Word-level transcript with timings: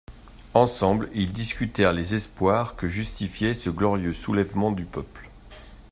Ensemble 0.55 1.11
ils 1.13 1.31
discutèrent 1.31 1.93
les 1.93 2.15
espoirs 2.15 2.75
que 2.75 2.87
justifiait 2.87 3.53
ce 3.53 3.69
glorieux 3.69 4.13
soulèvement 4.13 4.71
du 4.71 4.85
peuple. 4.85 5.29